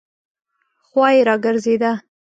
خوا 0.87 1.07
یې 1.15 1.21
راګرځېده. 1.29 1.91